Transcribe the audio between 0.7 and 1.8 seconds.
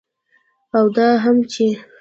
او دا هم چې